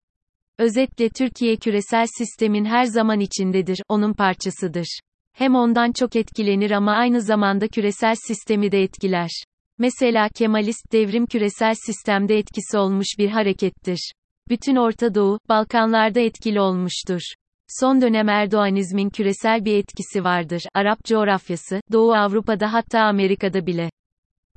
Özetle 0.59 1.09
Türkiye 1.09 1.55
küresel 1.55 2.05
sistemin 2.17 2.65
her 2.65 2.85
zaman 2.85 3.19
içindedir, 3.19 3.81
onun 3.89 4.13
parçasıdır. 4.13 4.99
Hem 5.33 5.55
ondan 5.55 5.91
çok 5.91 6.15
etkilenir 6.15 6.71
ama 6.71 6.91
aynı 6.91 7.21
zamanda 7.21 7.67
küresel 7.67 8.15
sistemi 8.27 8.71
de 8.71 8.81
etkiler. 8.81 9.29
Mesela 9.77 10.29
Kemalist 10.29 10.91
devrim 10.91 11.25
küresel 11.25 11.73
sistemde 11.85 12.37
etkisi 12.37 12.77
olmuş 12.77 13.07
bir 13.17 13.29
harekettir. 13.29 14.11
Bütün 14.49 14.75
Orta 14.75 15.15
Doğu, 15.15 15.39
Balkanlarda 15.49 16.19
etkili 16.19 16.59
olmuştur. 16.59 17.21
Son 17.67 18.01
dönem 18.01 18.29
Erdoğanizmin 18.29 19.09
küresel 19.09 19.65
bir 19.65 19.77
etkisi 19.77 20.23
vardır. 20.23 20.63
Arap 20.73 21.05
coğrafyası, 21.05 21.81
Doğu 21.91 22.13
Avrupa'da 22.13 22.73
hatta 22.73 23.01
Amerika'da 23.01 23.65
bile. 23.65 23.89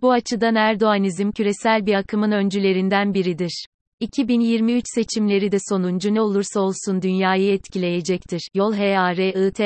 Bu 0.03 0.13
açıdan 0.13 0.55
Erdoğanizm 0.55 1.31
küresel 1.31 1.87
bir 1.87 1.95
akımın 1.95 2.31
öncülerinden 2.31 3.15
biridir. 3.15 3.67
2023 4.01 4.85
seçimleri 4.95 5.53
de 5.53 5.57
sonuncu 5.69 6.15
ne 6.15 6.21
olursa 6.21 6.61
olsun 6.61 7.03
dünyayı 7.03 7.53
etkileyecektir. 7.53 8.49
Yol 8.55 8.75
HARITAMIZIN 8.75 9.61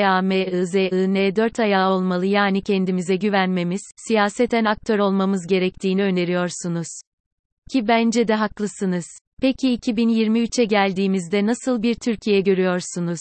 dört 1.35 1.59
ayağı 1.59 1.91
olmalı 1.91 2.25
yani 2.25 2.61
kendimize 2.61 3.15
güvenmemiz, 3.15 3.81
siyaseten 4.07 4.65
aktör 4.65 4.99
olmamız 4.99 5.47
gerektiğini 5.47 6.03
öneriyorsunuz. 6.03 6.87
Ki 7.71 7.87
bence 7.87 8.27
de 8.27 8.35
haklısınız. 8.35 9.05
Peki 9.41 9.77
2023'e 9.77 10.65
geldiğimizde 10.65 11.45
nasıl 11.45 11.83
bir 11.83 11.95
Türkiye 11.95 12.41
görüyorsunuz? 12.41 13.19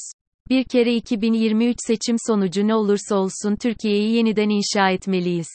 Bir 0.51 0.65
kere 0.65 0.95
2023 0.95 1.77
seçim 1.87 2.17
sonucu 2.27 2.67
ne 2.67 2.75
olursa 2.75 3.17
olsun 3.17 3.57
Türkiye'yi 3.57 4.17
yeniden 4.17 4.49
inşa 4.49 4.91
etmeliyiz. 4.91 5.49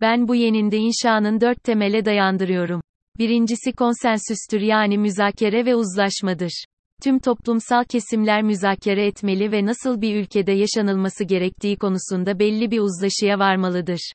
Ben 0.00 0.28
bu 0.28 0.34
yeninde 0.34 0.76
inşanın 0.76 1.40
dört 1.40 1.64
temele 1.64 2.04
dayandırıyorum. 2.04 2.80
Birincisi 3.18 3.72
konsensüstür 3.72 4.60
yani 4.60 4.98
müzakere 4.98 5.66
ve 5.66 5.74
uzlaşmadır. 5.74 6.64
Tüm 7.02 7.18
toplumsal 7.18 7.84
kesimler 7.84 8.42
müzakere 8.42 9.06
etmeli 9.06 9.52
ve 9.52 9.66
nasıl 9.66 10.00
bir 10.00 10.16
ülkede 10.16 10.52
yaşanılması 10.52 11.24
gerektiği 11.24 11.76
konusunda 11.76 12.38
belli 12.38 12.70
bir 12.70 12.78
uzlaşıya 12.78 13.38
varmalıdır. 13.38 14.12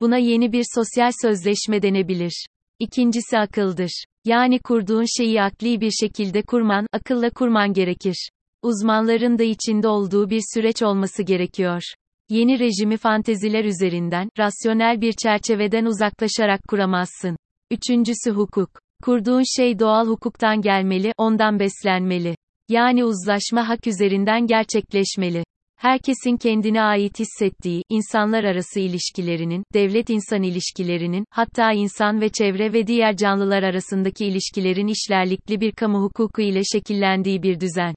Buna 0.00 0.16
yeni 0.16 0.52
bir 0.52 0.64
sosyal 0.74 1.10
sözleşme 1.22 1.82
denebilir. 1.82 2.46
İkincisi 2.78 3.38
akıldır. 3.38 4.04
Yani 4.24 4.58
kurduğun 4.58 5.18
şeyi 5.18 5.42
akli 5.42 5.80
bir 5.80 5.90
şekilde 5.90 6.42
kurman, 6.42 6.86
akılla 6.92 7.30
kurman 7.30 7.72
gerekir. 7.72 8.28
Uzmanların 8.62 9.38
da 9.38 9.42
içinde 9.42 9.88
olduğu 9.88 10.30
bir 10.30 10.42
süreç 10.54 10.82
olması 10.82 11.22
gerekiyor. 11.22 11.82
Yeni 12.28 12.58
rejimi 12.58 12.96
fanteziler 12.96 13.64
üzerinden, 13.64 14.28
rasyonel 14.38 15.00
bir 15.00 15.12
çerçeveden 15.12 15.84
uzaklaşarak 15.84 16.60
kuramazsın. 16.68 17.36
Üçüncüsü 17.70 18.30
hukuk. 18.30 18.70
Kurduğun 19.02 19.56
şey 19.56 19.78
doğal 19.78 20.06
hukuktan 20.06 20.62
gelmeli, 20.62 21.12
ondan 21.18 21.58
beslenmeli. 21.58 22.36
Yani 22.68 23.04
uzlaşma 23.04 23.68
hak 23.68 23.86
üzerinden 23.86 24.46
gerçekleşmeli. 24.46 25.44
Herkesin 25.76 26.36
kendine 26.36 26.82
ait 26.82 27.18
hissettiği, 27.18 27.82
insanlar 27.88 28.44
arası 28.44 28.80
ilişkilerinin, 28.80 29.64
devlet-insan 29.74 30.42
ilişkilerinin, 30.42 31.24
hatta 31.30 31.72
insan 31.72 32.20
ve 32.20 32.28
çevre 32.28 32.72
ve 32.72 32.86
diğer 32.86 33.16
canlılar 33.16 33.62
arasındaki 33.62 34.26
ilişkilerin 34.26 34.86
işlerlikli 34.86 35.60
bir 35.60 35.72
kamu 35.72 36.02
hukuku 36.02 36.42
ile 36.42 36.64
şekillendiği 36.64 37.42
bir 37.42 37.60
düzen. 37.60 37.94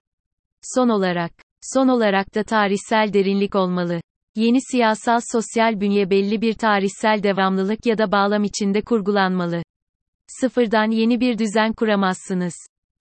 Son 0.75 0.89
olarak, 0.89 1.32
son 1.62 1.88
olarak 1.88 2.36
da 2.36 2.44
tarihsel 2.44 3.13
derinlik 3.13 3.56
olmalı. 3.56 4.01
Yeni 4.35 4.61
siyasal 4.71 5.19
sosyal 5.31 5.81
bünye 5.81 6.09
belli 6.09 6.41
bir 6.41 6.53
tarihsel 6.53 7.23
devamlılık 7.23 7.85
ya 7.85 7.97
da 7.97 8.11
bağlam 8.11 8.43
içinde 8.43 8.81
kurgulanmalı. 8.81 9.63
Sıfırdan 10.27 10.91
yeni 10.91 11.19
bir 11.19 11.37
düzen 11.37 11.73
kuramazsınız. 11.73 12.53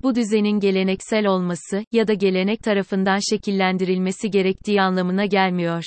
Bu 0.02 0.14
düzenin 0.14 0.60
geleneksel 0.60 1.26
olması 1.26 1.84
ya 1.92 2.08
da 2.08 2.14
gelenek 2.14 2.62
tarafından 2.62 3.18
şekillendirilmesi 3.30 4.30
gerektiği 4.30 4.82
anlamına 4.82 5.24
gelmiyor. 5.26 5.84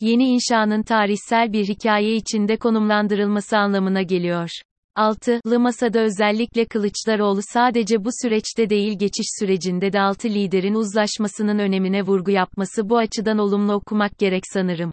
Yeni 0.00 0.24
inşanın 0.24 0.82
tarihsel 0.82 1.52
bir 1.52 1.68
hikaye 1.68 2.14
içinde 2.14 2.56
konumlandırılması 2.56 3.58
anlamına 3.58 4.02
geliyor. 4.02 4.50
6. 4.94 5.40
Masada 5.44 6.00
özellikle 6.00 6.64
Kılıçdaroğlu 6.64 7.40
sadece 7.42 8.04
bu 8.04 8.08
süreçte 8.22 8.70
değil 8.70 8.98
geçiş 8.98 9.26
sürecinde 9.38 9.92
de 9.92 10.00
altı 10.00 10.28
liderin 10.28 10.74
uzlaşmasının 10.74 11.58
önemine 11.58 12.02
vurgu 12.02 12.30
yapması 12.30 12.88
bu 12.88 12.98
açıdan 12.98 13.38
olumlu 13.38 13.72
okumak 13.72 14.18
gerek 14.18 14.42
sanırım. 14.52 14.92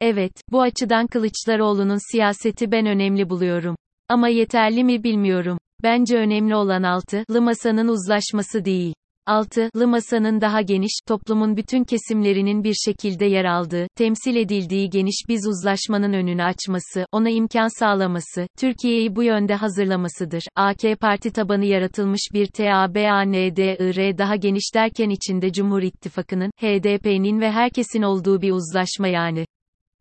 Evet, 0.00 0.32
bu 0.52 0.62
açıdan 0.62 1.06
Kılıçdaroğlu'nun 1.06 2.12
siyaseti 2.12 2.72
ben 2.72 2.86
önemli 2.86 3.30
buluyorum. 3.30 3.76
Ama 4.08 4.28
yeterli 4.28 4.84
mi 4.84 5.04
bilmiyorum. 5.04 5.58
Bence 5.82 6.16
önemli 6.16 6.54
olan 6.56 6.82
altı, 6.82 7.24
masanın 7.28 7.88
uzlaşması 7.88 8.64
değil. 8.64 8.94
Altılı 9.26 9.88
masanın 9.88 10.40
daha 10.40 10.60
geniş, 10.60 10.92
toplumun 11.06 11.56
bütün 11.56 11.84
kesimlerinin 11.84 12.64
bir 12.64 12.74
şekilde 12.74 13.24
yer 13.24 13.44
aldığı, 13.44 13.86
temsil 13.96 14.36
edildiği 14.36 14.90
geniş 14.90 15.24
bir 15.28 15.38
uzlaşmanın 15.48 16.12
önünü 16.12 16.42
açması, 16.42 17.06
ona 17.12 17.30
imkan 17.30 17.78
sağlaması, 17.78 18.46
Türkiye'yi 18.58 19.16
bu 19.16 19.22
yönde 19.22 19.54
hazırlamasıdır. 19.54 20.42
AK 20.56 21.00
Parti 21.00 21.30
tabanı 21.30 21.64
yaratılmış 21.64 22.20
bir 22.32 22.46
TABANDIR 22.46 24.18
daha 24.18 24.36
geniş 24.36 24.74
derken 24.74 25.10
içinde 25.10 25.52
Cumhur 25.52 25.82
İttifakı'nın, 25.82 26.50
HDP'nin 26.60 27.40
ve 27.40 27.50
herkesin 27.50 28.02
olduğu 28.02 28.42
bir 28.42 28.52
uzlaşma 28.52 29.08
yani. 29.08 29.46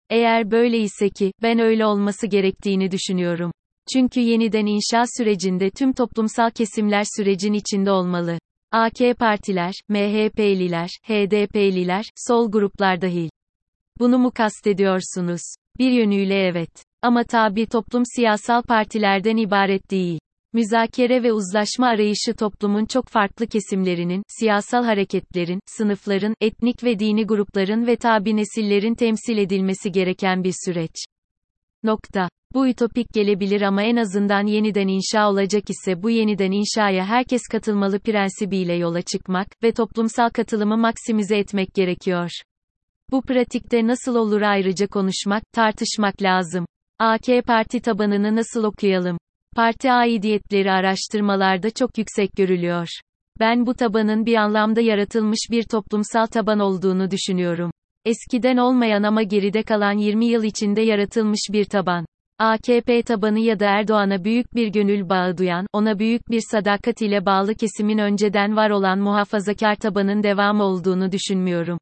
Eğer 0.10 0.51
böyle 0.51 0.80
ise 0.80 1.10
ki, 1.10 1.32
ben 1.42 1.60
öyle 1.60 1.86
olması 1.86 2.27
gerektiğini 2.27 2.92
düşünüyorum. 2.92 3.51
Çünkü 3.94 4.20
yeniden 4.20 4.65
inşa 4.65 5.03
sürecinde 5.18 5.70
tüm 5.70 5.94
toplumsal 5.94 6.50
kesimler 6.50 7.03
sürecin 7.18 7.53
içinde 7.53 7.92
olmalı. 7.92 8.38
AK 8.74 9.18
partiler, 9.20 9.74
MHP'liler, 9.89 10.89
HDP'liler, 11.03 12.06
sol 12.27 12.51
gruplar 12.51 13.01
dahil. 13.01 13.30
Bunu 14.00 14.18
mu 14.18 14.32
kastediyorsunuz? 14.32 15.42
Bir 15.80 15.92
yönüyle 15.92 16.48
evet. 16.48 16.70
Ama 17.01 17.24
tabi 17.24 17.65
toplum 17.65 18.03
siyasal 18.15 18.62
partilerden 18.62 19.38
ibaret 19.38 19.92
değil. 19.92 20.20
Müzakere 20.53 21.24
ve 21.24 21.34
uzlaşma 21.34 21.88
arayışı 21.88 22.34
toplumun 22.39 22.86
çok 22.86 23.08
farklı 23.08 23.48
kesimlerinin, 23.48 24.24
siyasal 24.27 24.84
hareketlerin, 24.84 25.60
sınıfların, 25.65 26.36
etnik 26.42 26.84
ve 26.84 27.00
dini 27.00 27.25
grupların 27.25 27.88
ve 27.88 27.96
tabi 27.96 28.38
nesillerin 28.38 28.96
temsil 28.96 29.38
edilmesi 29.38 29.92
gereken 29.92 30.44
bir 30.44 30.53
süreç. 30.65 30.96
Nokta. 31.84 32.30
Bu 32.54 32.68
ütopik 32.68 33.13
gelebilir 33.13 33.62
ama 33.62 33.84
en 33.84 33.96
azından 33.96 34.46
yeniden 34.46 34.88
inşa 34.88 35.30
olacak 35.30 35.63
ise 35.70 36.04
bu 36.04 36.10
yeniden 36.10 36.52
inşaya 36.52 37.06
herkes 37.06 37.42
katılmalı 37.52 38.00
prensibiyle 38.00 38.74
yola 38.74 39.02
çıkmak 39.02 39.48
ve 39.63 39.72
toplumsal 39.72 40.30
katılımı 40.30 40.78
maksimize 40.78 41.38
etmek 41.38 41.74
gerekiyor. 41.74 42.30
Bu 43.12 43.22
pratikte 43.22 43.88
nasıl 43.88 44.16
olur 44.16 44.42
ayrıca 44.42 44.88
konuşmak, 44.88 45.44
tartışmak 45.54 46.22
lazım. 46.22 46.66
AK 47.00 47.46
Parti 47.48 47.80
tabanını 47.80 48.36
nasıl 48.36 48.63
okuyalım? 48.63 49.18
Parti 49.56 49.92
aidiyetleri 49.92 50.72
araştırmalarda 50.72 51.70
çok 51.70 51.98
yüksek 51.98 52.32
görülüyor. 52.38 52.88
Ben 53.40 53.66
bu 53.66 53.74
tabanın 53.74 54.25
bir 54.25 54.36
anlamda 54.36 54.82
yaratılmış 54.82 55.40
bir 55.52 55.63
toplumsal 55.63 56.25
taban 56.25 56.60
olduğunu 56.60 57.12
düşünüyorum. 57.12 57.72
Eskiden 58.06 58.58
olmayan 58.58 59.04
ama 59.04 59.24
geride 59.24 59.64
kalan 59.64 59.98
20 59.98 60.26
yıl 60.26 60.44
içinde 60.44 60.82
yaratılmış 60.82 61.40
bir 61.52 61.66
taban. 61.66 62.06
AKP 62.40 63.02
tabanı 63.02 63.40
ya 63.40 63.60
da 63.60 63.66
Erdoğan'a 63.66 64.24
büyük 64.24 64.56
bir 64.56 64.68
gönül 64.68 65.10
bağı 65.10 65.38
duyan, 65.38 65.68
ona 65.74 66.00
büyük 66.00 66.30
bir 66.30 66.42
sadakat 66.52 67.02
ile 67.02 67.26
bağlı 67.26 67.56
kesimin 67.56 67.98
önceden 67.98 68.56
var 68.56 68.70
olan 68.70 69.00
muhafazakar 69.00 69.76
tabanın 69.76 70.24
devamı 70.24 70.64
olduğunu 70.64 71.12
düşünmüyorum. 71.12 71.80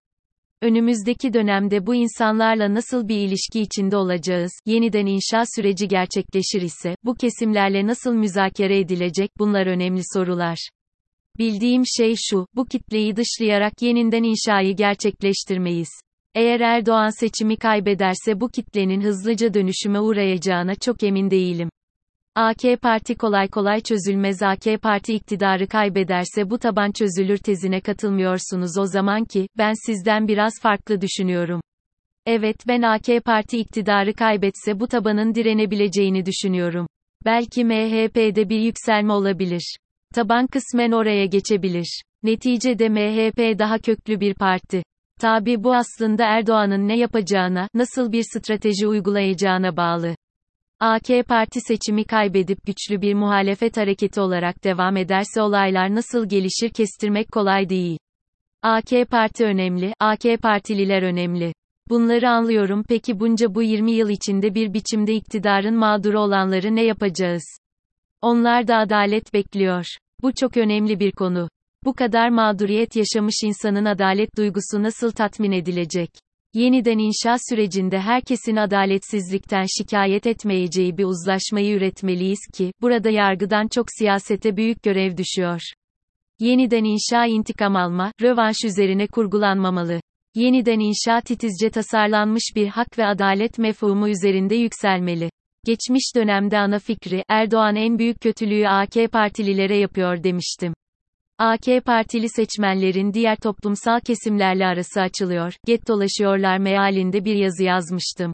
Önümüzdeki 0.62 1.34
dönemde 1.34 1.86
bu 1.86 1.96
insanlarla 1.96 2.74
nasıl 2.74 3.08
bir 3.08 3.18
ilişki 3.18 3.62
içinde 3.62 3.98
olacağız, 3.98 4.52
yeniden 4.66 5.06
inşa 5.06 5.44
süreci 5.56 5.88
gerçekleşir 5.88 6.62
ise, 6.62 6.96
bu 7.04 7.16
kesimlerle 7.16 7.88
nasıl 7.88 8.14
müzakere 8.14 8.80
edilecek, 8.80 9.32
bunlar 9.40 9.68
önemli 9.68 10.02
sorular. 10.14 10.70
Bildiğim 11.38 11.84
şey 11.98 12.14
şu, 12.18 12.48
bu 12.56 12.66
kitleyi 12.66 13.16
dışlayarak 13.16 13.74
yeniden 13.82 14.24
inşayı 14.24 14.76
gerçekleştirmeyiz. 14.76 15.90
Eğer 16.36 16.60
Erdoğan 16.60 17.20
seçimi 17.20 17.58
kaybederse 17.58 18.40
bu 18.40 18.50
kitlenin 18.50 19.02
hızlıca 19.02 19.54
dönüşüme 19.54 20.00
uğrayacağına 20.00 20.76
çok 20.76 21.04
emin 21.04 21.32
değilim. 21.32 21.70
AK 22.36 22.82
Parti 22.82 23.16
kolay 23.16 23.48
kolay 23.48 23.82
çözülmez 23.82 24.44
AK 24.44 24.82
Parti 24.82 25.14
iktidarı 25.14 25.68
kaybederse 25.68 26.50
bu 26.50 26.60
taban 26.60 26.92
çözülür 26.92 27.38
tezine 27.38 27.82
katılmıyorsunuz 27.82 28.78
o 28.78 28.86
zaman 28.86 29.26
ki, 29.26 29.48
ben 29.58 29.74
sizden 29.88 30.28
biraz 30.28 30.54
farklı 30.62 31.02
düşünüyorum. 31.02 31.62
Evet 32.26 32.58
ben 32.68 32.82
AK 32.82 33.26
Parti 33.26 33.58
iktidarı 33.58 34.14
kaybetse 34.14 34.80
bu 34.80 34.88
tabanın 34.88 35.36
direnebileceğini 35.36 36.26
düşünüyorum. 36.26 36.88
Belki 37.26 37.66
MHP'de 37.66 38.50
bir 38.50 38.60
yükselme 38.60 39.14
olabilir. 39.14 39.78
Taban 40.14 40.48
kısmen 40.48 40.92
oraya 40.92 41.26
geçebilir. 41.26 42.02
Neticede 42.24 42.90
MHP 42.90 43.60
daha 43.60 43.78
köklü 43.78 44.20
bir 44.20 44.34
parti. 44.34 44.84
Tabi 45.22 45.64
bu 45.64 45.76
aslında 45.76 46.26
Erdoğan'ın 46.26 46.88
ne 46.88 46.98
yapacağına, 46.98 47.68
nasıl 47.74 48.12
bir 48.12 48.24
strateji 48.24 48.88
uygulayacağına 48.88 49.78
bağlı. 49.78 50.16
AK 50.80 51.28
Parti 51.28 51.62
seçimi 51.62 52.04
kaybedip 52.04 52.66
güçlü 52.66 53.02
bir 53.02 53.14
muhalefet 53.14 53.78
hareketi 53.78 54.22
olarak 54.22 54.64
devam 54.64 54.98
ederse 54.98 55.42
olaylar 55.42 55.96
nasıl 55.96 56.30
gelişir 56.30 56.70
kestirmek 56.70 57.32
kolay 57.32 57.70
değil. 57.70 57.98
AK 58.62 59.10
Parti 59.10 59.46
önemli, 59.46 59.94
AK 60.00 60.22
Partililer 60.42 61.04
önemli. 61.04 61.54
Bunları 61.90 62.30
anlıyorum 62.30 62.84
peki 62.90 63.20
bunca 63.20 63.56
bu 63.56 63.62
20 63.62 63.92
yıl 63.92 64.10
içinde 64.10 64.56
bir 64.56 64.74
biçimde 64.74 65.14
iktidarın 65.14 65.76
mağduru 65.76 66.20
olanları 66.20 66.76
ne 66.76 66.84
yapacağız? 66.84 67.44
Onlar 68.22 68.68
da 68.68 68.78
adalet 68.78 69.34
bekliyor. 69.34 69.86
Bu 70.22 70.34
çok 70.34 70.58
önemli 70.58 71.00
bir 71.00 71.12
konu. 71.12 71.50
Bu 71.86 71.94
kadar 71.94 72.30
mağduriyet 72.30 72.96
yaşamış 72.96 73.36
insanın 73.44 73.86
adalet 73.86 74.38
duygusu 74.38 74.84
nasıl 74.84 75.12
tatmin 75.12 75.52
edilecek? 75.52 76.10
Yeniden 76.54 76.98
inşa 76.98 77.36
sürecinde 77.50 78.00
herkesin 78.00 78.56
adaletsizlikten 78.56 79.66
şikayet 79.78 80.28
etmeyeceği 80.28 80.98
bir 80.98 81.04
uzlaşmayı 81.04 81.76
üretmeliyiz 81.76 82.40
ki, 82.54 82.74
burada 82.82 83.10
yargıdan 83.10 83.68
çok 83.68 83.86
siyasete 83.98 84.58
büyük 84.58 84.84
görev 84.84 85.18
düşüyor. 85.18 85.62
Yeniden 86.40 86.84
inşa 86.84 87.26
intikam 87.26 87.76
alma, 87.76 88.12
rövanş 88.22 88.58
üzerine 88.66 89.08
kurgulanmamalı. 89.08 90.02
Yeniden 90.36 90.80
inşa 90.80 91.22
titizce 91.22 91.70
tasarlanmış 91.70 92.44
bir 92.56 92.68
hak 92.68 92.98
ve 92.98 93.06
adalet 93.06 93.58
mefhumu 93.58 94.10
üzerinde 94.10 94.56
yükselmeli. 94.56 95.30
Geçmiş 95.66 96.16
dönemde 96.16 96.58
ana 96.58 96.80
fikri, 96.80 97.24
Erdoğan 97.30 97.76
en 97.76 98.00
büyük 98.00 98.22
kötülüğü 98.22 98.68
AK 98.68 99.12
partililere 99.12 99.78
yapıyor 99.78 100.24
demiştim. 100.24 100.74
AK 101.44 101.86
Partili 101.86 102.30
seçmenlerin 102.30 103.14
diğer 103.14 103.36
toplumsal 103.36 104.00
kesimlerle 104.00 104.66
arası 104.66 105.02
açılıyor, 105.02 105.54
get 105.66 105.88
dolaşıyorlar 105.88 106.58
mealinde 106.58 107.26
bir 107.26 107.36
yazı 107.36 107.64
yazmıştım. 107.64 108.34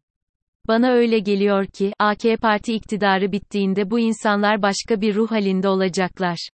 Bana 0.68 0.92
öyle 0.92 1.20
geliyor 1.20 1.66
ki, 1.66 1.94
AK 2.00 2.22
Parti 2.42 2.74
iktidarı 2.74 3.32
bittiğinde 3.32 3.92
bu 3.92 4.00
insanlar 4.00 4.62
başka 4.62 5.02
bir 5.02 5.16
ruh 5.16 5.32
halinde 5.32 5.68
olacaklar. 5.68 6.50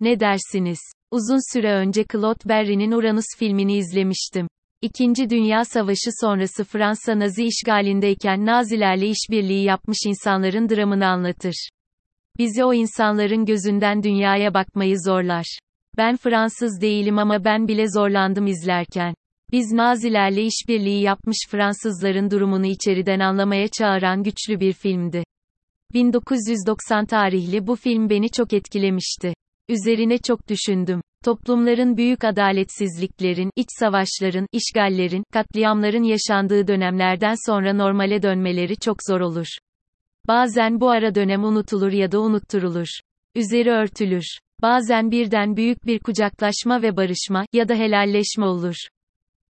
Ne 0.00 0.20
dersiniz? 0.20 0.78
Uzun 1.10 1.54
süre 1.54 1.72
önce 1.72 2.04
Claude 2.12 2.48
Berry'nin 2.48 2.92
Uranus 2.92 3.38
filmini 3.38 3.76
izlemiştim. 3.76 4.48
İkinci 4.82 5.30
Dünya 5.30 5.64
Savaşı 5.64 6.10
sonrası 6.20 6.64
Fransa 6.64 7.18
Nazi 7.18 7.44
işgalindeyken 7.44 8.46
Nazilerle 8.46 9.06
işbirliği 9.06 9.64
yapmış 9.64 9.98
insanların 10.06 10.68
dramını 10.68 11.06
anlatır. 11.06 11.68
Bizi 12.38 12.64
o 12.64 12.74
insanların 12.74 13.44
gözünden 13.44 14.02
dünyaya 14.02 14.54
bakmayı 14.54 14.96
zorlar. 15.06 15.58
Ben 15.96 16.16
Fransız 16.16 16.80
değilim 16.80 17.18
ama 17.18 17.44
ben 17.44 17.68
bile 17.68 17.88
zorlandım 17.88 18.46
izlerken. 18.46 19.14
Biz 19.52 19.72
Nazilerle 19.72 20.42
işbirliği 20.42 21.02
yapmış 21.02 21.36
Fransızların 21.48 22.30
durumunu 22.30 22.66
içeriden 22.66 23.20
anlamaya 23.20 23.68
çağıran 23.68 24.22
güçlü 24.22 24.60
bir 24.60 24.72
filmdi. 24.72 25.24
1990 25.94 27.06
tarihli 27.06 27.66
bu 27.66 27.76
film 27.76 28.10
beni 28.10 28.30
çok 28.30 28.52
etkilemişti. 28.52 29.34
Üzerine 29.68 30.18
çok 30.18 30.48
düşündüm. 30.48 31.00
Toplumların 31.24 31.96
büyük 31.96 32.24
adaletsizliklerin, 32.24 33.50
iç 33.56 33.68
savaşların, 33.78 34.46
işgallerin, 34.52 35.24
katliamların 35.32 36.02
yaşandığı 36.02 36.66
dönemlerden 36.66 37.34
sonra 37.46 37.74
normale 37.74 38.22
dönmeleri 38.22 38.76
çok 38.76 38.96
zor 39.08 39.20
olur. 39.20 39.46
Bazen 40.28 40.80
bu 40.80 40.90
ara 40.90 41.14
dönem 41.14 41.44
unutulur 41.44 41.92
ya 41.92 42.12
da 42.12 42.20
unutturulur. 42.20 42.88
Üzeri 43.34 43.70
örtülür. 43.70 44.38
Bazen 44.62 45.10
birden 45.10 45.56
büyük 45.56 45.86
bir 45.86 45.98
kucaklaşma 45.98 46.82
ve 46.82 46.96
barışma 46.96 47.44
ya 47.52 47.68
da 47.68 47.74
helalleşme 47.74 48.44
olur. 48.44 48.76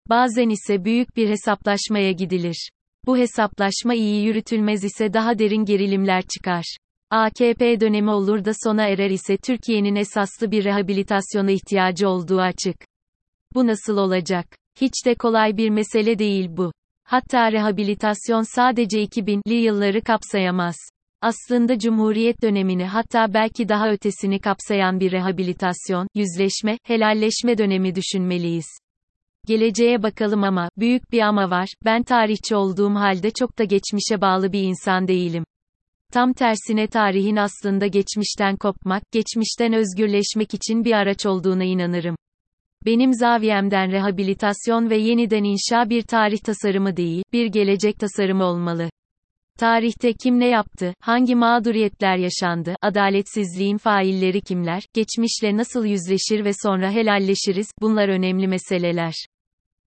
Bazen 0.09 0.49
ise 0.49 0.85
büyük 0.85 1.17
bir 1.17 1.29
hesaplaşmaya 1.29 2.11
gidilir. 2.11 2.69
Bu 3.05 3.17
hesaplaşma 3.17 3.93
iyi 3.93 4.25
yürütülmez 4.25 4.83
ise 4.83 5.13
daha 5.13 5.39
derin 5.39 5.65
gerilimler 5.65 6.21
çıkar. 6.21 6.77
AKP 7.09 7.79
dönemi 7.79 8.09
olur 8.09 8.45
da 8.45 8.51
sona 8.63 8.87
erer 8.87 9.09
ise 9.09 9.37
Türkiye'nin 9.37 9.95
esaslı 9.95 10.51
bir 10.51 10.63
rehabilitasyona 10.63 11.51
ihtiyacı 11.51 12.09
olduğu 12.09 12.39
açık. 12.39 12.75
Bu 13.55 13.67
nasıl 13.67 13.97
olacak? 13.97 14.45
Hiç 14.81 15.05
de 15.05 15.15
kolay 15.15 15.57
bir 15.57 15.69
mesele 15.69 16.19
değil 16.19 16.47
bu. 16.49 16.71
Hatta 17.03 17.51
rehabilitasyon 17.51 18.55
sadece 18.55 19.03
2000'li 19.03 19.55
yılları 19.55 20.01
kapsayamaz. 20.01 20.75
Aslında 21.23 21.79
Cumhuriyet 21.79 22.41
dönemini 22.41 22.85
hatta 22.85 23.33
belki 23.33 23.69
daha 23.69 23.91
ötesini 23.91 24.39
kapsayan 24.39 24.99
bir 24.99 25.11
rehabilitasyon, 25.11 26.07
yüzleşme, 26.15 26.77
helalleşme 26.83 27.57
dönemi 27.57 27.95
düşünmeliyiz. 27.95 28.65
Geleceğe 29.47 30.03
bakalım 30.03 30.43
ama, 30.43 30.69
büyük 30.77 31.11
bir 31.11 31.19
ama 31.19 31.49
var, 31.49 31.67
ben 31.85 32.03
tarihçi 32.03 32.55
olduğum 32.55 32.95
halde 32.95 33.31
çok 33.31 33.59
da 33.59 33.63
geçmişe 33.63 34.21
bağlı 34.21 34.51
bir 34.53 34.61
insan 34.61 35.07
değilim. 35.07 35.43
Tam 36.13 36.33
tersine 36.33 36.87
tarihin 36.87 37.35
aslında 37.35 37.87
geçmişten 37.87 38.55
kopmak, 38.55 39.03
geçmişten 39.11 39.73
özgürleşmek 39.73 40.53
için 40.53 40.85
bir 40.85 40.91
araç 40.91 41.25
olduğuna 41.25 41.63
inanırım. 41.63 42.15
Benim 42.85 43.13
zaviyemden 43.13 43.91
rehabilitasyon 43.91 44.89
ve 44.89 44.97
yeniden 44.97 45.43
inşa 45.43 45.89
bir 45.89 46.01
tarih 46.01 46.39
tasarımı 46.39 46.97
değil, 46.97 47.23
bir 47.33 47.45
gelecek 47.45 47.99
tasarımı 47.99 48.43
olmalı. 48.43 48.89
Tarihte 49.59 50.13
kim 50.13 50.39
ne 50.39 50.47
yaptı, 50.47 50.93
hangi 50.99 51.35
mağduriyetler 51.35 52.17
yaşandı, 52.17 52.75
adaletsizliğin 52.81 53.77
failleri 53.77 54.41
kimler, 54.41 54.83
geçmişle 54.93 55.57
nasıl 55.57 55.85
yüzleşir 55.85 56.45
ve 56.45 56.51
sonra 56.63 56.91
helalleşiriz, 56.91 57.67
bunlar 57.81 58.09
önemli 58.09 58.47
meseleler. 58.47 59.13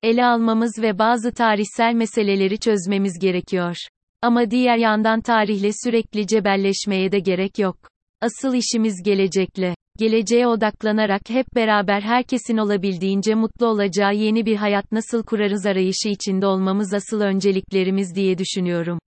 Ele 0.03 0.25
almamız 0.27 0.73
ve 0.83 0.99
bazı 0.99 1.33
tarihsel 1.33 1.95
meseleleri 1.95 2.59
çözmemiz 2.59 3.19
gerekiyor. 3.19 3.77
Ama 4.23 4.51
diğer 4.51 4.77
yandan 4.77 5.21
tarihle 5.21 5.71
sürekli 5.85 6.27
cebelleşmeye 6.27 7.13
de 7.13 7.19
gerek 7.19 7.59
yok. 7.59 7.77
Asıl 8.21 8.55
işimiz 8.55 9.03
gelecekle. 9.05 9.75
Geleceğe 9.99 10.47
odaklanarak 10.47 11.31
hep 11.31 11.47
beraber 11.55 12.01
herkesin 12.01 12.57
olabildiğince 12.57 13.35
mutlu 13.35 13.67
olacağı 13.67 14.15
yeni 14.15 14.47
bir 14.47 14.57
hayat 14.57 14.93
nasıl 14.93 15.23
kurarız 15.23 15.67
arayışı 15.67 16.09
içinde 16.09 16.47
olmamız 16.47 16.95
asıl 16.95 17.21
önceliklerimiz 17.21 18.15
diye 18.15 18.39
düşünüyorum. 18.39 18.99